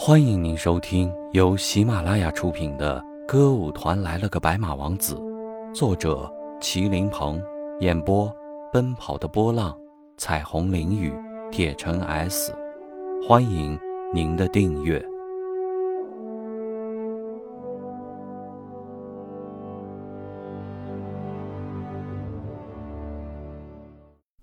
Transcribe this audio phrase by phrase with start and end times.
[0.00, 5.16] 欢迎您收听由喜马拉雅出品的《歌舞团来了个白马王子》，
[5.74, 7.42] 作者麒麟鹏，
[7.80, 8.32] 演播
[8.72, 9.76] 奔跑的波浪、
[10.16, 11.12] 彩虹淋雨、
[11.50, 12.54] 铁城 S。
[13.26, 13.76] 欢迎
[14.14, 15.04] 您的订阅。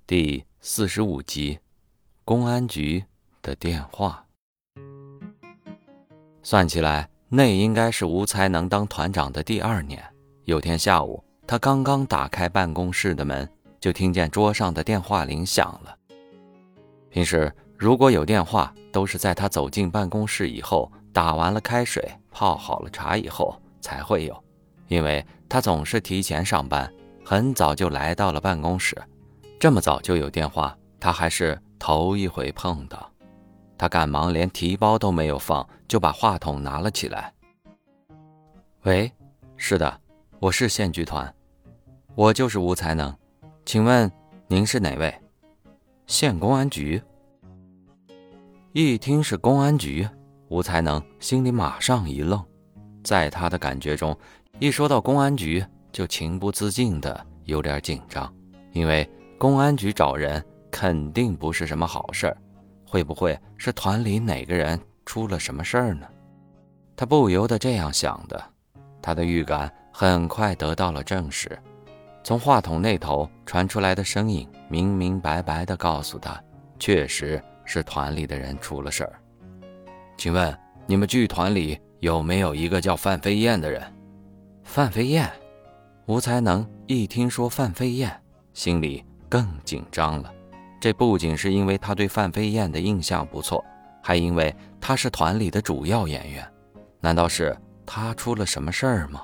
[0.05, 1.59] 第四十五集，
[2.25, 3.05] 公安局
[3.41, 4.24] 的电话。
[6.45, 9.99] 算起来，那应该是吴才能当团长的第二年。
[10.43, 13.49] 有天下午，他刚刚打开办公室的门，
[13.79, 15.97] 就听见桌上的电话铃响了。
[17.09, 24.43] 平时如果有电话，都是在他走进办公室以后，打完了开水、泡好了茶以后才会有，
[24.87, 26.93] 因为他总是提前上班，
[27.25, 28.95] 很早就来到了办公室。
[29.59, 33.11] 这么早就有电话，他还是头一回碰到。
[33.77, 37.33] 他赶忙连提包都没有放，就把话筒拿了起来。
[38.83, 39.11] 喂，
[39.57, 39.99] 是的，
[40.39, 41.33] 我是县剧团，
[42.15, 43.13] 我就是吴才能，
[43.65, 44.11] 请问
[44.47, 45.13] 您是哪位？
[46.07, 47.01] 县公安局。
[48.73, 50.07] 一听是公安局，
[50.49, 52.43] 吴才能心里马上一愣，
[53.03, 54.17] 在他的感觉中，
[54.59, 58.31] 一说到公安局就情不自禁的有点紧张，
[58.71, 62.37] 因为公安局找人肯定不是什么好事儿。
[62.85, 66.07] 会不会是团里哪个人出了什么事儿呢？
[66.95, 68.41] 他不由得这样想的。
[69.01, 71.57] 他的预感很快得到了证实，
[72.23, 76.41] 从话筒那头传出来的声音明明白白地告诉他，
[76.79, 79.13] 确实是团里的人出了事儿。
[80.17, 83.81] 请问你们剧团里有没有一个叫范飞燕的人？
[84.63, 85.31] 范飞燕，
[86.07, 88.11] 吴才能一听说范飞燕，
[88.53, 90.33] 心里更紧张了。
[90.79, 93.63] 这不仅是因为他对范飞燕的印象不错，
[94.03, 96.47] 还因为他是团里的主要演员。
[96.99, 97.55] 难道是
[97.85, 99.23] 他出了什么事儿吗？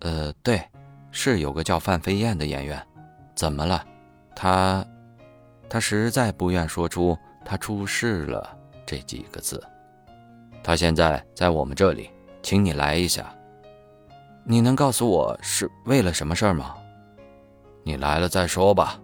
[0.00, 0.62] 呃，对，
[1.10, 2.80] 是有个叫范飞燕的演员。
[3.34, 3.84] 怎么了？
[4.36, 4.84] 他，
[5.68, 9.62] 他实在不愿说出他出事了这几个字。
[10.62, 12.10] 他现在在我们这里，
[12.42, 13.34] 请你来一下。
[14.44, 16.74] 你能告诉我是为了什么事儿吗？
[17.82, 19.00] 你来了再说吧。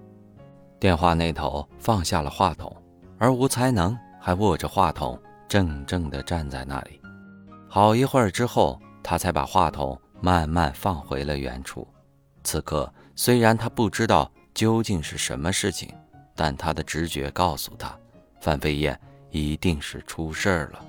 [0.81, 2.75] 电话那头放下了话筒，
[3.19, 6.99] 而吴才能还握着话筒，怔怔地站在那里。
[7.69, 11.87] 好一会儿之后，他才把话筒慢慢放回了原处。
[12.43, 15.93] 此刻，虽然他不知道究竟是什么事情，
[16.35, 17.95] 但他的直觉告诉他，
[18.41, 18.99] 范飞燕
[19.29, 20.83] 一定是出事儿了。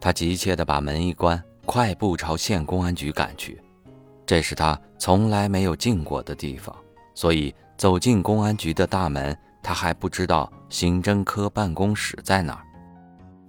[0.00, 3.60] 他急切地把门一关，快步朝县公安局赶去。
[4.24, 6.74] 这是他从来没有进过的地方，
[7.14, 7.54] 所以。
[7.76, 12.64] 走进公安局的大门，他还不知道刑侦科办公室在哪儿。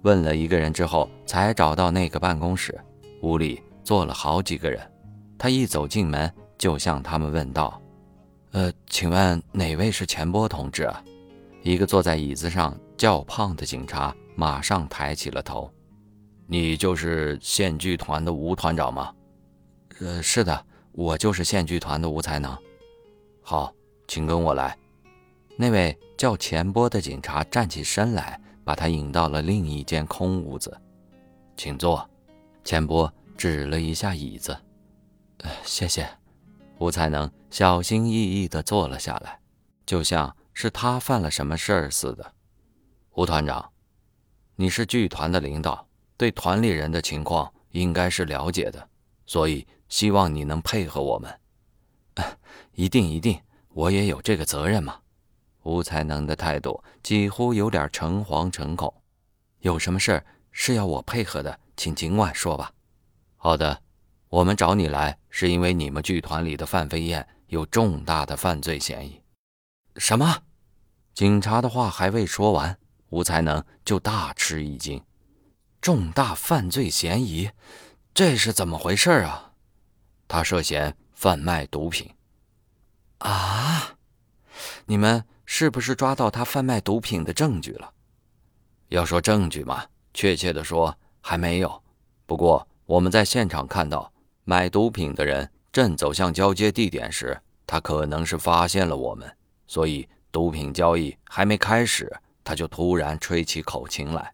[0.02, 2.78] 问了一个人之后，才找到那个办公室。
[3.22, 4.80] 屋里坐了好几个人。
[5.38, 7.80] 他一走进门，就向他们问道
[8.52, 11.02] ：“呃，请问哪位是钱波同志啊？”
[11.62, 15.72] 一个坐在椅子上较胖的警察马上抬起了头
[16.46, 19.12] ：“你就是县剧团的吴团长吗
[20.00, 22.56] ？”“呃，是的，我就是县剧团的吴才能。
[23.40, 23.72] ”“好。”
[24.08, 24.76] 请跟我来。
[25.56, 30.76] 那位叫钱波的警察站起身来，把他引到了另一间空屋子。
[31.56, 32.08] 请坐。
[32.64, 34.56] 钱波指了一下椅子。
[35.38, 36.08] 呃，谢谢。
[36.78, 39.38] 吴才能小心翼翼地坐了下来，
[39.86, 42.32] 就像是他犯了什么事儿似的。
[43.14, 43.70] 吴团长，
[44.54, 48.88] 你是剧团的领导，对团里人的情况应该是了解的，
[49.26, 51.40] 所以希望你能配合我们。
[52.74, 53.40] 一定一定。
[53.78, 54.98] 我也有这个责任嘛。
[55.62, 58.92] 吴才能的态度几乎有点诚惶诚恐。
[59.60, 62.72] 有什么事是要我配合的，请尽管说吧。
[63.36, 63.80] 好的，
[64.30, 69.20] 我们找你来是因为你们剧团里的范飞燕有重大的犯罪嫌疑。
[69.94, 70.42] 什么？
[71.14, 72.76] 警察的话还未说完，
[73.10, 75.00] 吴才能就大吃一惊。
[75.80, 77.48] 重大犯罪嫌疑？
[78.12, 79.52] 这是怎么回事啊？
[80.26, 82.10] 他涉嫌贩卖毒品。
[83.18, 83.96] 啊！
[84.86, 87.92] 你们是不是抓到他贩卖毒品的证据了？
[88.88, 89.84] 要说证据嘛，
[90.14, 91.82] 确切的说还没有。
[92.24, 94.10] 不过我们在现场看到，
[94.44, 99.30] 买毒品的人正走向交接地点时，他可能是发现了我们，
[99.66, 102.10] 所以毒品交易还没开始，
[102.42, 104.32] 他就突然吹起口琴来。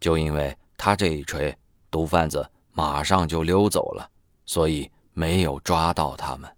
[0.00, 1.56] 就因为他这一吹，
[1.90, 4.10] 毒贩子马上就溜走了，
[4.46, 6.50] 所以没有抓到他们。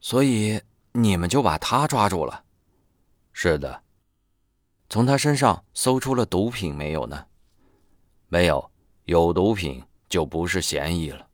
[0.00, 0.60] 所以。
[0.96, 2.44] 你们就把他抓住了，
[3.32, 3.82] 是的。
[4.88, 7.26] 从他身上搜出了毒品没有呢？
[8.28, 8.70] 没有，
[9.04, 11.28] 有毒品就不是嫌疑了。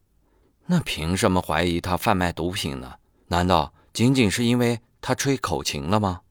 [0.67, 2.95] 那凭什么怀疑他贩卖毒品呢？
[3.29, 6.23] 难道仅仅是因为他吹口琴了吗？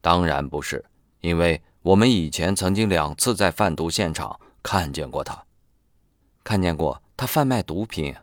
[0.00, 0.84] 当然不是，
[1.20, 5.44] 因为我们以前曾经两次在贩毒现场看见过他，
[6.44, 8.14] 看见过他贩卖毒品。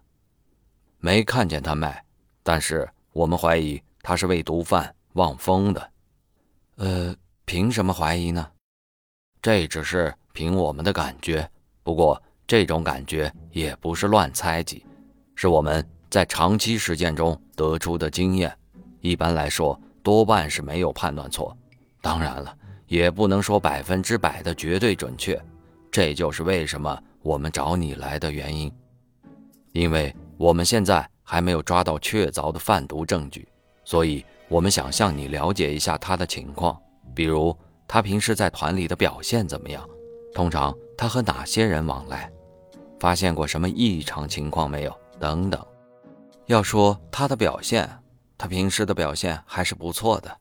[0.99, 2.05] 没看见他卖，
[2.41, 5.91] 但是我们怀疑他是为毒贩望风的。
[6.75, 7.15] 呃，
[7.45, 8.47] 凭什么怀疑呢？
[9.41, 11.49] 这只是凭我们的感觉，
[11.81, 14.85] 不过这种感觉也不是乱猜忌，
[15.33, 18.55] 是我们在长期实践中得出的经验。
[19.01, 21.57] 一般来说，多半是没有判断错。
[22.01, 25.41] 当然了，也不能说百分之百的绝对准确。
[25.89, 28.71] 这就是为什么我们找你来的原因，
[29.71, 30.15] 因为。
[30.35, 33.47] 我们现在还没有抓到确凿的贩毒证据，
[33.85, 36.79] 所以我们想向你了解一下他的情况，
[37.13, 37.55] 比如
[37.87, 39.87] 他平时在团里的表现怎么样，
[40.33, 42.31] 通常他和哪些人往来，
[42.99, 45.65] 发现过什么异常情况没有等等。
[46.45, 47.89] 要说他的表现，
[48.37, 50.37] 他平时的表现还是不错的，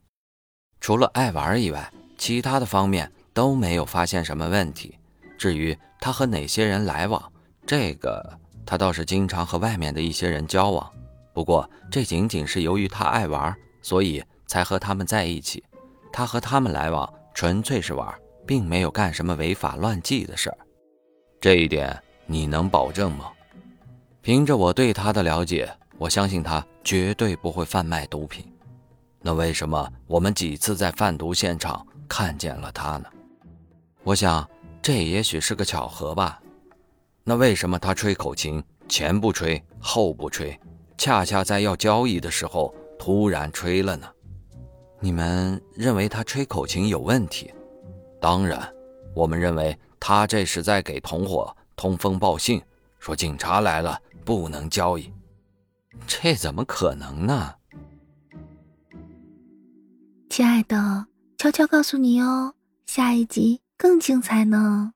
[0.80, 4.98] 除了爱玩以外，其他的方面都没有发现什么问题。
[5.38, 7.32] 至于他和哪些人来往，
[7.66, 8.38] 这个。
[8.64, 10.88] 他倒是经常和外面的一些人交往，
[11.32, 15.62] 不过这仅仅是由于他爱玩，所以才和他们在一起。
[16.12, 18.14] 他和他们来往纯粹是玩，
[18.46, 20.58] 并没有干什么违法乱纪的事儿。
[21.40, 23.32] 这一点你能保证吗？
[24.20, 25.68] 凭着我对他的了解，
[25.98, 28.46] 我相信他绝对不会贩卖毒品。
[29.20, 33.06] 那为什么我们几次在贩毒现场看见了他呢？
[34.04, 34.48] 我想
[34.82, 36.40] 这也许是个巧合吧。
[37.24, 40.58] 那为什么他吹口琴前不吹后不吹，
[41.02, 44.06] 恰恰在要交易的时候突然吹了呢？
[45.00, 47.52] 你们认为他吹口琴有问题？
[48.20, 48.72] 当然，
[49.12, 52.62] 我们认为他这是在给同伙通风报信，
[53.00, 55.12] 说警察来了不能交易。
[56.06, 57.52] 这怎么可能呢？
[60.30, 62.54] 亲爱的，悄悄告诉你哦，
[62.86, 64.92] 下一集更精彩呢。